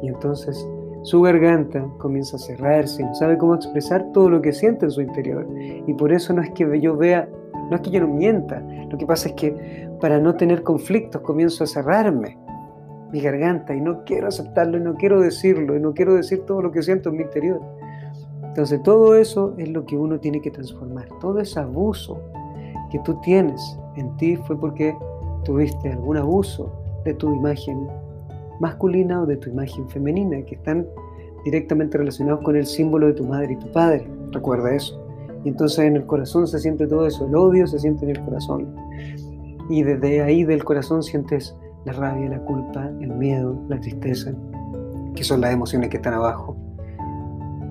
y 0.03 0.09
entonces 0.09 0.67
su 1.03 1.23
garganta 1.23 1.87
comienza 1.99 2.35
a 2.35 2.41
cerrarse, 2.41 3.05
no 3.05 3.15
sabe 3.15 3.39
cómo 3.39 3.55
expresar 3.55 4.11
todo 4.13 4.29
lo 4.29 4.43
que 4.43 4.53
siente 4.53 4.87
en 4.87 4.91
su 4.91 5.01
interior. 5.01 5.47
Y 5.87 5.95
por 5.95 6.13
eso 6.13 6.33
no 6.33 6.43
es 6.43 6.51
que 6.51 6.81
yo 6.81 6.97
vea, 6.97 7.29
no 7.71 7.77
es 7.77 7.83
que 7.83 7.91
yo 7.91 8.01
no 8.01 8.09
mienta, 8.09 8.65
lo 8.91 8.99
que 8.99 9.07
pasa 9.07 9.29
es 9.29 9.37
que 9.37 9.89
para 10.01 10.19
no 10.19 10.35
tener 10.35 10.65
conflictos 10.65 11.23
comienzo 11.23 11.63
a 11.63 11.69
cerrarme 11.69 12.37
mi 13.13 13.21
garganta 13.21 13.75
y 13.75 13.81
no 13.81 14.05
quiero 14.05 14.29
aceptarlo 14.29 14.79
y 14.79 14.81
no 14.81 14.95
quiero 14.95 15.21
decirlo 15.21 15.77
y 15.77 15.81
no 15.81 15.95
quiero 15.95 16.15
decir 16.15 16.41
todo 16.47 16.63
lo 16.63 16.71
que 16.71 16.83
siento 16.83 17.09
en 17.09 17.17
mi 17.17 17.23
interior. 17.23 17.61
Entonces 18.45 18.83
todo 18.83 19.15
eso 19.15 19.55
es 19.59 19.69
lo 19.69 19.87
que 19.87 19.97
uno 19.97 20.19
tiene 20.19 20.41
que 20.41 20.51
transformar. 20.51 21.09
Todo 21.21 21.39
ese 21.41 21.61
abuso 21.61 22.21
que 22.91 22.99
tú 23.01 23.21
tienes 23.23 23.79
en 23.97 24.17
ti 24.17 24.37
fue 24.37 24.59
porque 24.59 24.97
tuviste 25.45 25.93
algún 25.93 26.17
abuso 26.17 26.73
de 27.05 27.15
tu 27.15 27.33
imagen 27.35 27.87
masculina 28.59 29.23
o 29.23 29.27
de 29.27 29.37
tu 29.37 29.51
imagen 29.51 29.89
femenina, 29.89 30.43
que 30.43 30.57
están 30.57 30.87
directamente 31.45 31.97
relacionados 31.97 32.43
con 32.43 32.57
el 32.57 32.67
símbolo 32.67 33.07
de 33.07 33.15
tu 33.15 33.25
madre 33.25 33.53
y 33.53 33.57
tu 33.57 33.71
padre. 33.73 34.07
Recuerda 34.33 34.75
eso. 34.75 35.01
Y 35.45 35.49
entonces 35.49 35.79
en 35.79 35.97
el 35.97 36.05
corazón 36.07 36.47
se 36.47 36.59
siente 36.59 36.87
todo 36.87 37.07
eso, 37.07 37.27
el 37.27 37.35
odio 37.35 37.67
se 37.67 37.79
siente 37.79 38.05
en 38.05 38.11
el 38.11 38.21
corazón. 38.25 38.75
Y 39.71 39.83
desde 39.83 40.23
ahí 40.23 40.45
del 40.45 40.65
corazón 40.65 41.03
sientes 41.03 41.57
la 41.85 41.93
rabia, 41.93 42.29
la 42.29 42.41
culpa, 42.41 42.91
el 43.01 43.11
miedo, 43.11 43.59
la 43.69 43.81
tristeza, 43.81 44.33
que 45.15 45.25
son 45.25 45.41
las 45.41 45.53
emociones 45.53 45.91
que 45.91 45.97
están 45.97 46.15
abajo. 46.15 46.57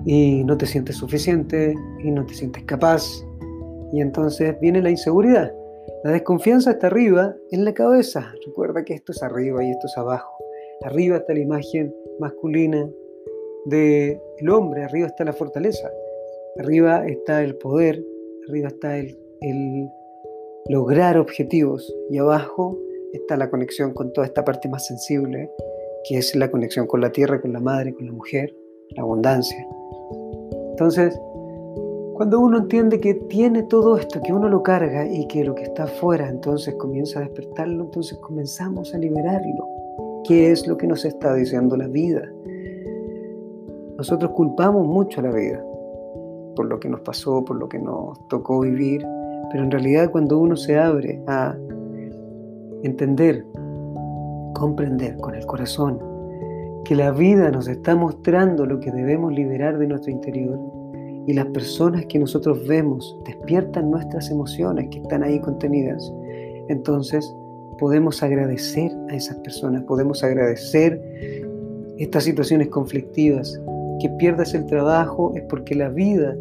Y 0.04 0.44
no 0.44 0.56
te 0.56 0.66
sientes 0.66 0.96
suficiente 0.96 1.74
y 2.02 2.10
no 2.10 2.24
te 2.24 2.34
sientes 2.34 2.64
capaz. 2.64 3.04
Y 3.92 4.00
entonces 4.00 4.58
viene 4.60 4.82
la 4.82 4.90
inseguridad. 4.90 5.52
La 6.04 6.12
desconfianza 6.12 6.72
está 6.72 6.86
arriba 6.86 7.34
en 7.50 7.64
la 7.64 7.74
cabeza. 7.74 8.32
Recuerda 8.46 8.84
que 8.84 8.94
esto 8.94 9.12
es 9.12 9.22
arriba 9.22 9.62
y 9.62 9.70
esto 9.70 9.86
es 9.86 9.96
abajo. 9.98 10.32
Arriba 10.82 11.18
está 11.18 11.34
la 11.34 11.40
imagen 11.40 11.94
masculina 12.18 12.88
del 13.66 14.48
hombre, 14.50 14.84
arriba 14.84 15.06
está 15.06 15.24
la 15.24 15.34
fortaleza, 15.34 15.90
arriba 16.58 17.06
está 17.06 17.42
el 17.42 17.54
poder, 17.56 18.02
arriba 18.48 18.68
está 18.68 18.96
el, 18.96 19.18
el 19.42 19.88
lograr 20.68 21.18
objetivos 21.18 21.94
y 22.08 22.16
abajo 22.16 22.78
está 23.12 23.36
la 23.36 23.50
conexión 23.50 23.92
con 23.92 24.12
toda 24.12 24.26
esta 24.26 24.44
parte 24.44 24.68
más 24.68 24.86
sensible, 24.86 25.50
que 26.08 26.18
es 26.18 26.34
la 26.36 26.50
conexión 26.50 26.86
con 26.86 27.00
la 27.00 27.10
tierra, 27.10 27.40
con 27.40 27.52
la 27.52 27.60
madre, 27.60 27.94
con 27.94 28.06
la 28.06 28.12
mujer, 28.12 28.54
la 28.96 29.02
abundancia. 29.02 29.66
Entonces, 30.70 31.18
cuando 32.14 32.40
uno 32.40 32.58
entiende 32.58 33.00
que 33.00 33.14
tiene 33.14 33.62
todo 33.64 33.96
esto, 33.96 34.20
que 34.20 34.32
uno 34.32 34.48
lo 34.48 34.62
carga 34.62 35.06
y 35.10 35.26
que 35.26 35.44
lo 35.44 35.54
que 35.54 35.62
está 35.64 35.84
afuera 35.84 36.28
entonces 36.28 36.74
comienza 36.74 37.18
a 37.18 37.22
despertarlo, 37.22 37.84
entonces 37.84 38.18
comenzamos 38.18 38.94
a 38.94 38.98
liberarlo. 38.98 39.66
¿Qué 40.24 40.50
es 40.50 40.66
lo 40.66 40.76
que 40.76 40.86
nos 40.86 41.04
está 41.04 41.34
diciendo 41.34 41.76
la 41.76 41.88
vida? 41.88 42.30
Nosotros 43.96 44.32
culpamos 44.32 44.86
mucho 44.86 45.20
a 45.20 45.24
la 45.24 45.30
vida 45.32 45.64
por 46.56 46.66
lo 46.66 46.78
que 46.78 46.88
nos 46.88 47.00
pasó, 47.00 47.44
por 47.44 47.56
lo 47.56 47.68
que 47.68 47.78
nos 47.78 48.18
tocó 48.28 48.60
vivir, 48.60 49.02
pero 49.50 49.64
en 49.64 49.70
realidad 49.70 50.10
cuando 50.10 50.38
uno 50.38 50.56
se 50.56 50.76
abre 50.78 51.22
a 51.26 51.56
entender, 52.82 53.44
comprender 54.54 55.16
con 55.18 55.34
el 55.34 55.44
corazón 55.46 55.98
que 56.84 56.94
la 56.94 57.10
vida 57.10 57.50
nos 57.50 57.68
está 57.68 57.94
mostrando 57.94 58.66
lo 58.66 58.80
que 58.80 58.90
debemos 58.90 59.32
liberar 59.32 59.78
de 59.78 59.86
nuestro 59.86 60.10
interior 60.10 60.58
y 61.26 61.34
las 61.34 61.46
personas 61.46 62.06
que 62.06 62.18
nosotros 62.18 62.66
vemos 62.66 63.16
despiertan 63.24 63.90
nuestras 63.90 64.30
emociones 64.30 64.88
que 64.90 64.98
están 64.98 65.22
ahí 65.22 65.38
contenidas, 65.40 66.12
entonces 66.68 67.34
podemos 67.78 68.22
agradecer 68.22 68.90
a 69.08 69.14
esas 69.14 69.36
personas, 69.38 69.82
podemos 69.84 70.22
agradecer 70.24 71.00
estas 71.98 72.24
situaciones 72.24 72.68
conflictivas. 72.68 73.60
Que 74.00 74.08
pierdas 74.18 74.54
el 74.54 74.64
trabajo 74.66 75.32
es 75.34 75.42
porque 75.42 75.74
la 75.74 75.90
vida 75.90 76.34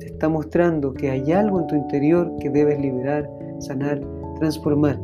te 0.00 0.06
está 0.06 0.28
mostrando 0.28 0.92
que 0.92 1.10
hay 1.10 1.30
algo 1.32 1.60
en 1.60 1.66
tu 1.68 1.76
interior 1.76 2.32
que 2.40 2.50
debes 2.50 2.80
liberar, 2.80 3.30
sanar, 3.60 4.00
transformar 4.38 4.98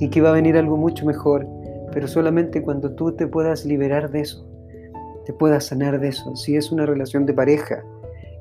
y 0.00 0.08
que 0.08 0.20
va 0.20 0.30
a 0.30 0.32
venir 0.32 0.56
algo 0.56 0.76
mucho 0.76 1.04
mejor, 1.04 1.46
pero 1.92 2.06
solamente 2.06 2.62
cuando 2.62 2.92
tú 2.94 3.12
te 3.12 3.26
puedas 3.26 3.64
liberar 3.64 4.10
de 4.10 4.20
eso, 4.20 4.46
te 5.24 5.32
puedas 5.32 5.66
sanar 5.66 6.00
de 6.00 6.08
eso. 6.08 6.34
Si 6.36 6.56
es 6.56 6.72
una 6.72 6.86
relación 6.86 7.26
de 7.26 7.34
pareja 7.34 7.84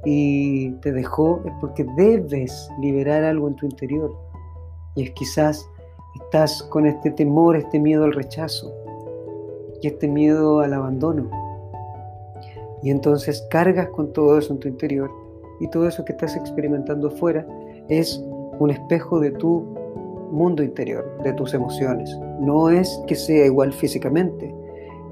y 0.05 0.71
te 0.81 0.91
dejó, 0.91 1.41
es 1.45 1.53
porque 1.59 1.85
debes 1.97 2.69
liberar 2.79 3.23
algo 3.23 3.47
en 3.47 3.55
tu 3.55 3.65
interior. 3.65 4.15
Y 4.95 5.03
es 5.03 5.11
quizás 5.11 5.67
estás 6.23 6.63
con 6.63 6.85
este 6.85 7.11
temor, 7.11 7.55
este 7.55 7.79
miedo 7.79 8.05
al 8.05 8.13
rechazo. 8.13 8.73
y 9.81 9.87
este 9.87 10.07
miedo 10.07 10.61
al 10.61 10.73
abandono. 10.73 11.29
Y 12.81 12.89
entonces 12.89 13.45
cargas 13.51 13.89
con 13.89 14.11
todo 14.11 14.37
eso 14.37 14.53
en 14.53 14.59
tu 14.59 14.67
interior 14.67 15.11
y 15.59 15.67
todo 15.69 15.87
eso 15.87 16.03
que 16.05 16.13
estás 16.13 16.35
experimentando 16.35 17.09
afuera 17.09 17.45
es 17.89 18.23
un 18.59 18.71
espejo 18.71 19.19
de 19.19 19.31
tu 19.31 19.76
mundo 20.31 20.63
interior, 20.63 21.05
de 21.23 21.33
tus 21.33 21.53
emociones. 21.53 22.17
No 22.39 22.69
es 22.69 23.01
que 23.07 23.15
sea 23.15 23.45
igual 23.45 23.73
físicamente, 23.73 24.53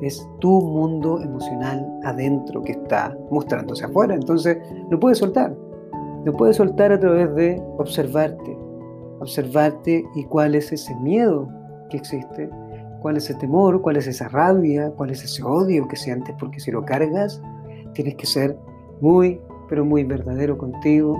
es 0.01 0.27
tu 0.39 0.62
mundo 0.62 1.22
emocional 1.22 1.88
adentro 2.03 2.62
que 2.62 2.74
está 2.74 3.15
mostrándose 3.31 3.86
afuera. 3.86 4.15
Entonces, 4.15 4.57
no 4.89 5.00
puedes 5.00 5.19
soltar. 5.19 5.55
No 6.25 6.34
puedes 6.34 6.57
soltar 6.57 6.91
a 6.91 7.00
través 7.00 7.34
de 7.36 7.62
observarte, 7.77 8.57
observarte 9.19 10.03
y 10.15 10.24
cuál 10.25 10.55
es 10.55 10.72
ese 10.72 10.95
miedo 10.95 11.48
que 11.89 11.98
existe, 11.98 12.50
cuál 13.01 13.17
es 13.17 13.29
ese 13.29 13.36
temor, 13.36 13.81
cuál 13.81 13.98
es 13.98 14.07
esa 14.07 14.27
rabia, 14.29 14.91
cuál 14.98 15.12
es 15.12 15.24
ese 15.24 15.43
odio 15.43 15.88
que 15.88 15.95
sientes, 15.95 16.36
porque 16.39 16.60
si 16.60 16.72
lo 16.72 16.84
cargas, 16.84 17.41
tienes 17.93 18.15
que 18.15 18.25
ser 18.25 18.57
muy, 19.01 19.39
pero 19.69 19.86
muy 19.86 20.03
verdadero 20.03 20.57
contigo, 20.57 21.15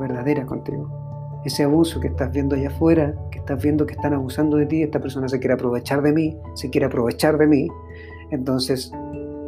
verdadera 0.00 0.44
contigo. 0.44 0.97
Ese 1.48 1.64
abuso 1.64 1.98
que 1.98 2.08
estás 2.08 2.30
viendo 2.30 2.56
allá 2.56 2.68
afuera, 2.68 3.14
que 3.30 3.38
estás 3.38 3.62
viendo 3.62 3.86
que 3.86 3.94
están 3.94 4.12
abusando 4.12 4.58
de 4.58 4.66
ti, 4.66 4.82
esta 4.82 5.00
persona 5.00 5.30
se 5.30 5.38
quiere 5.38 5.54
aprovechar 5.54 6.02
de 6.02 6.12
mí, 6.12 6.36
se 6.52 6.68
quiere 6.68 6.84
aprovechar 6.84 7.38
de 7.38 7.46
mí, 7.46 7.68
entonces 8.30 8.92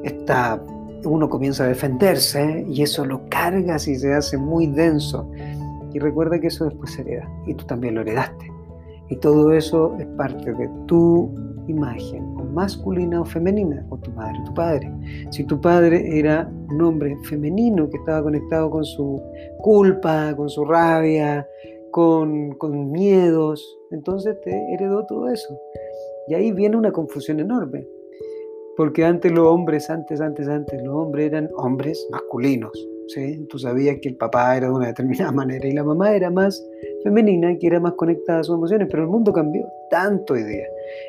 está, 0.02 0.64
uno 1.04 1.28
comienza 1.28 1.64
a 1.64 1.66
defenderse 1.66 2.64
y 2.66 2.80
eso 2.80 3.04
lo 3.04 3.28
cargas 3.28 3.86
y 3.86 3.96
se 3.96 4.14
hace 4.14 4.38
muy 4.38 4.66
denso. 4.68 5.30
Y 5.92 5.98
recuerda 5.98 6.40
que 6.40 6.46
eso 6.46 6.64
después 6.64 6.90
se 6.90 7.02
hereda 7.02 7.28
y 7.46 7.52
tú 7.52 7.66
también 7.66 7.96
lo 7.96 8.00
heredaste. 8.00 8.50
Y 9.10 9.16
todo 9.16 9.52
eso 9.52 9.94
es 9.98 10.06
parte 10.16 10.54
de 10.54 10.70
tu 10.86 11.30
imagen, 11.68 12.24
o 12.38 12.44
masculina 12.44 13.20
o 13.20 13.26
femenina, 13.26 13.84
o 13.90 13.98
tu 13.98 14.10
madre 14.12 14.38
tu 14.46 14.54
padre. 14.54 14.90
Si 15.32 15.44
tu 15.44 15.60
padre 15.60 16.18
era 16.18 16.50
un 16.70 16.80
hombre 16.80 17.14
femenino 17.24 17.90
que 17.90 17.98
estaba 17.98 18.22
conectado 18.22 18.70
con 18.70 18.84
su 18.84 19.20
culpa, 19.58 20.34
con 20.34 20.48
su 20.48 20.64
rabia, 20.64 21.46
con, 21.90 22.52
con 22.54 22.90
miedos, 22.90 23.78
entonces 23.90 24.40
te 24.42 24.50
heredó 24.72 25.04
todo 25.06 25.28
eso. 25.28 25.58
Y 26.28 26.34
ahí 26.34 26.52
viene 26.52 26.76
una 26.76 26.92
confusión 26.92 27.40
enorme. 27.40 27.86
Porque 28.76 29.04
antes 29.04 29.30
los 29.32 29.46
hombres, 29.46 29.90
antes, 29.90 30.20
antes, 30.20 30.48
antes, 30.48 30.82
los 30.82 30.94
hombres 30.94 31.26
eran 31.26 31.50
hombres 31.56 32.06
masculinos. 32.10 32.72
¿sí? 33.08 33.44
Tú 33.48 33.58
sabías 33.58 33.96
que 34.00 34.08
el 34.10 34.16
papá 34.16 34.56
era 34.56 34.68
de 34.68 34.72
una 34.72 34.86
determinada 34.86 35.32
manera 35.32 35.68
y 35.68 35.72
la 35.72 35.84
mamá 35.84 36.14
era 36.14 36.30
más 36.30 36.64
femenina, 37.02 37.56
que 37.58 37.66
era 37.66 37.80
más 37.80 37.94
conectada 37.94 38.40
a 38.40 38.44
sus 38.44 38.54
emociones, 38.54 38.88
pero 38.90 39.02
el 39.02 39.08
mundo 39.08 39.32
cambió 39.32 39.66
tanto 39.90 40.34
hoy 40.34 40.44
día. 40.44 40.66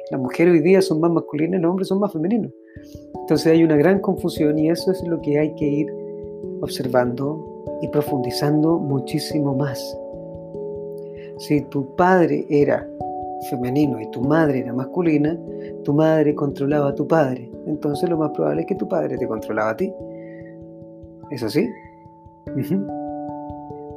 Las 0.09 0.19
mujeres 0.19 0.53
hoy 0.53 0.61
día 0.61 0.81
son 0.81 0.99
más 0.99 1.11
masculinas, 1.11 1.61
los 1.61 1.69
hombres 1.69 1.87
son 1.87 1.99
más 1.99 2.11
femeninos. 2.11 2.51
Entonces 3.21 3.47
hay 3.47 3.63
una 3.63 3.77
gran 3.77 3.99
confusión 3.99 4.57
y 4.57 4.69
eso 4.69 4.91
es 4.91 5.01
lo 5.07 5.21
que 5.21 5.37
hay 5.39 5.53
que 5.55 5.65
ir 5.65 5.87
observando 6.61 7.63
y 7.81 7.87
profundizando 7.87 8.77
muchísimo 8.79 9.55
más. 9.55 9.97
Si 11.47 11.59
tu 11.61 11.95
padre 11.95 12.45
era 12.51 12.87
femenino 13.49 13.99
y 13.99 14.07
tu 14.11 14.21
madre 14.21 14.59
era 14.59 14.73
masculina, 14.73 15.35
tu 15.83 15.91
madre 15.91 16.35
controlaba 16.35 16.89
a 16.89 16.95
tu 16.95 17.07
padre. 17.07 17.51
Entonces 17.65 18.07
lo 18.07 18.17
más 18.17 18.29
probable 18.29 18.61
es 18.61 18.67
que 18.67 18.75
tu 18.75 18.87
padre 18.87 19.17
te 19.17 19.27
controlaba 19.27 19.71
a 19.71 19.75
ti. 19.75 19.91
¿Es 21.31 21.41
así? 21.41 21.67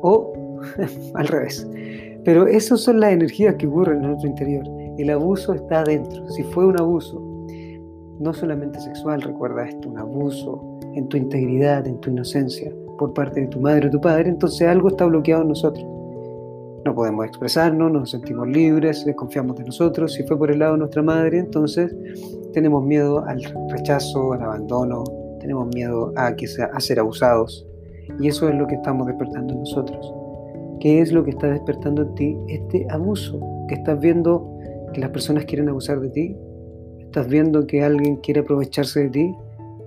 O 0.00 0.32
al 1.14 1.28
revés. 1.28 1.68
Pero 2.24 2.46
esas 2.46 2.80
son 2.80 3.00
las 3.00 3.12
energías 3.12 3.56
que 3.56 3.66
ocurren 3.66 3.98
en 3.98 4.08
nuestro 4.08 4.30
interior. 4.30 4.64
El 4.96 5.10
abuso 5.10 5.52
está 5.52 5.80
adentro. 5.80 6.26
Si 6.30 6.42
fue 6.44 6.64
un 6.64 6.80
abuso, 6.80 7.20
no 8.20 8.32
solamente 8.32 8.80
sexual, 8.80 9.20
recuerda 9.20 9.68
esto, 9.68 9.90
un 9.90 9.98
abuso 9.98 10.78
en 10.94 11.08
tu 11.08 11.18
integridad, 11.18 11.86
en 11.86 12.00
tu 12.00 12.08
inocencia, 12.08 12.72
por 12.96 13.12
parte 13.12 13.42
de 13.42 13.48
tu 13.48 13.60
madre 13.60 13.88
o 13.88 13.90
tu 13.90 14.00
padre, 14.00 14.30
entonces 14.30 14.66
algo 14.66 14.88
está 14.88 15.04
bloqueado 15.04 15.42
en 15.42 15.48
nosotros. 15.48 15.93
No 16.84 16.94
podemos 16.94 17.24
expresarnos, 17.24 17.90
nos 17.90 18.10
sentimos 18.10 18.46
libres, 18.46 19.06
desconfiamos 19.06 19.56
de 19.56 19.64
nosotros. 19.64 20.12
Si 20.12 20.22
fue 20.24 20.36
por 20.36 20.50
el 20.50 20.58
lado 20.58 20.72
de 20.72 20.80
nuestra 20.80 21.02
madre, 21.02 21.38
entonces 21.38 21.96
tenemos 22.52 22.84
miedo 22.84 23.24
al 23.24 23.42
rechazo, 23.70 24.34
al 24.34 24.42
abandono, 24.42 25.02
tenemos 25.40 25.68
miedo 25.74 26.12
a, 26.16 26.36
que 26.36 26.46
sea, 26.46 26.66
a 26.74 26.80
ser 26.80 27.00
abusados. 27.00 27.66
Y 28.20 28.28
eso 28.28 28.48
es 28.50 28.54
lo 28.54 28.66
que 28.66 28.74
estamos 28.74 29.06
despertando 29.06 29.54
en 29.54 29.60
nosotros. 29.60 30.14
¿Qué 30.80 31.00
es 31.00 31.10
lo 31.10 31.24
que 31.24 31.30
está 31.30 31.46
despertando 31.46 32.02
en 32.02 32.14
ti? 32.16 32.36
Este 32.48 32.86
abuso, 32.90 33.40
que 33.68 33.76
estás 33.76 33.98
viendo 33.98 34.46
que 34.92 35.00
las 35.00 35.08
personas 35.08 35.46
quieren 35.46 35.70
abusar 35.70 36.00
de 36.00 36.10
ti, 36.10 36.36
estás 37.00 37.26
viendo 37.28 37.66
que 37.66 37.82
alguien 37.82 38.16
quiere 38.16 38.40
aprovecharse 38.40 39.04
de 39.04 39.08
ti, 39.08 39.34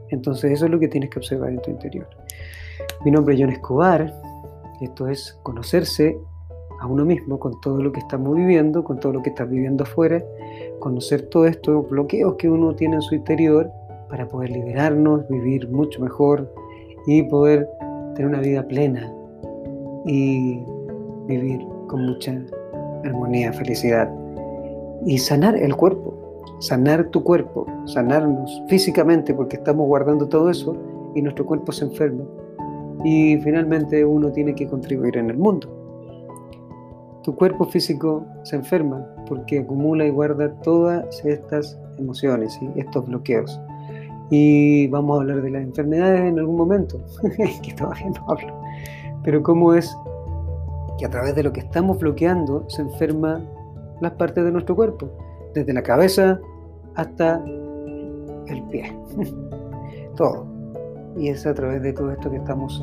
entonces 0.10 0.52
eso 0.52 0.66
es 0.66 0.72
lo 0.72 0.80
que 0.80 0.88
tienes 0.88 1.12
que 1.12 1.20
observar 1.20 1.52
en 1.52 1.62
tu 1.62 1.70
interior. 1.70 2.08
Mi 3.06 3.12
nombre 3.12 3.36
es 3.36 3.42
John 3.42 3.52
Escobar, 3.52 4.12
esto 4.82 5.08
es 5.08 5.38
conocerse 5.44 6.18
a 6.80 6.88
uno 6.88 7.06
mismo 7.06 7.40
con 7.40 7.60
todo 7.62 7.82
lo 7.82 7.92
que 7.92 8.00
estamos 8.00 8.36
viviendo, 8.36 8.84
con 8.84 9.00
todo 9.00 9.14
lo 9.14 9.22
que 9.22 9.30
estás 9.30 9.50
viviendo 9.50 9.84
afuera, 9.84 10.24
conocer 10.80 11.24
todos 11.24 11.50
estos 11.50 11.90
bloqueos 11.90 12.36
que 12.36 12.50
uno 12.50 12.76
tiene 12.76 12.96
en 12.96 13.02
su 13.02 13.16
interior 13.16 13.72
para 14.10 14.28
poder 14.28 14.52
liberarnos, 14.52 15.28
vivir 15.28 15.70
mucho 15.70 16.02
mejor 16.02 16.52
y 17.06 17.24
poder 17.24 17.68
tener 18.16 18.28
una 18.28 18.40
vida 18.40 18.68
plena 18.68 19.12
y 20.06 20.60
vivir 21.28 21.66
con 21.88 22.06
mucha 22.06 22.40
armonía, 23.04 23.52
felicidad 23.54 24.12
y 25.06 25.18
sanar 25.18 25.56
el 25.56 25.76
cuerpo, 25.76 26.14
sanar 26.60 27.10
tu 27.10 27.24
cuerpo, 27.24 27.66
sanarnos 27.86 28.62
físicamente 28.68 29.34
porque 29.34 29.58
estamos 29.58 29.88
guardando 29.88 30.28
todo 30.28 30.50
eso 30.50 30.76
y 31.16 31.22
nuestro 31.22 31.46
cuerpo 31.46 31.72
se 31.72 31.86
enferma. 31.86 32.24
Y 33.04 33.38
finalmente 33.38 34.04
uno 34.04 34.32
tiene 34.32 34.56
que 34.56 34.68
contribuir 34.68 35.18
en 35.18 35.30
el 35.30 35.38
mundo 35.38 35.87
tu 37.28 37.36
cuerpo 37.36 37.66
físico 37.66 38.26
se 38.44 38.56
enferma 38.56 39.06
porque 39.28 39.60
acumula 39.60 40.06
y 40.06 40.12
guarda 40.12 40.50
todas 40.62 41.26
estas 41.26 41.78
emociones 41.98 42.58
y 42.62 42.80
estos 42.80 43.06
bloqueos. 43.06 43.60
Y 44.30 44.88
vamos 44.88 45.18
a 45.18 45.22
hablar 45.24 45.42
de 45.42 45.50
las 45.50 45.62
enfermedades 45.62 46.22
en 46.22 46.40
algún 46.40 46.56
momento, 46.56 47.04
que 47.62 47.74
todavía 47.74 48.12
no 48.12 48.32
hablo. 48.32 48.62
Pero 49.26 49.44
cómo 49.44 49.74
es 49.74 49.94
que 50.98 51.06
a 51.06 51.10
través 51.10 51.36
de 51.36 51.44
lo 51.44 51.52
que 51.52 51.60
estamos 51.60 52.00
bloqueando 52.00 52.64
se 52.70 52.84
enferma 52.84 53.44
las 54.00 54.14
partes 54.14 54.46
de 54.46 54.52
nuestro 54.54 54.78
cuerpo, 54.78 55.10
desde 55.54 55.74
la 55.74 55.84
cabeza 55.84 56.40
hasta 56.96 57.44
el 57.44 58.64
pie. 58.72 58.98
todo. 60.16 60.48
Y 61.18 61.28
es 61.28 61.46
a 61.46 61.54
través 61.54 61.82
de 61.82 61.92
todo 61.92 62.10
esto 62.10 62.32
que 62.32 62.38
estamos 62.38 62.82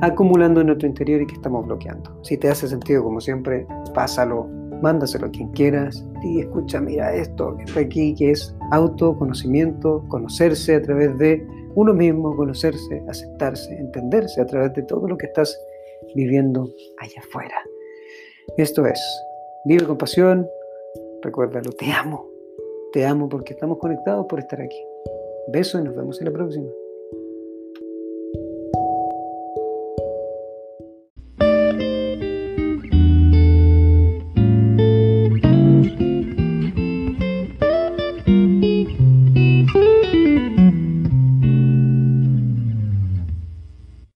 acumulando 0.00 0.60
en 0.60 0.68
nuestro 0.68 0.88
interior 0.88 1.22
y 1.22 1.26
que 1.26 1.34
estamos 1.34 1.66
bloqueando. 1.66 2.18
Si 2.22 2.36
te 2.36 2.48
hace 2.48 2.68
sentido, 2.68 3.02
como 3.02 3.20
siempre, 3.20 3.66
pásalo, 3.94 4.48
mándaselo 4.82 5.26
a 5.26 5.30
quien 5.30 5.48
quieras 5.52 6.04
y 6.22 6.40
escucha, 6.40 6.80
mira 6.80 7.14
esto 7.14 7.56
que 7.56 7.64
está 7.64 7.80
aquí, 7.80 8.14
que 8.14 8.32
es 8.32 8.54
autoconocimiento, 8.70 10.04
conocerse 10.08 10.74
a 10.76 10.82
través 10.82 11.16
de 11.18 11.46
uno 11.74 11.92
mismo, 11.92 12.36
conocerse, 12.36 13.02
aceptarse, 13.08 13.74
entenderse 13.74 14.40
a 14.40 14.46
través 14.46 14.72
de 14.74 14.82
todo 14.82 15.08
lo 15.08 15.16
que 15.16 15.26
estás 15.26 15.58
viviendo 16.14 16.68
allá 16.98 17.20
afuera. 17.20 17.56
Esto 18.56 18.86
es, 18.86 19.00
vive 19.64 19.86
con 19.86 19.96
pasión, 19.96 20.46
recuérdalo, 21.22 21.72
te 21.72 21.90
amo, 21.90 22.28
te 22.92 23.04
amo 23.04 23.28
porque 23.28 23.54
estamos 23.54 23.78
conectados 23.78 24.26
por 24.28 24.38
estar 24.38 24.60
aquí. 24.60 24.82
Beso 25.48 25.78
y 25.80 25.84
nos 25.84 25.96
vemos 25.96 26.20
en 26.20 26.26
la 26.26 26.32
próxima. 26.32 26.68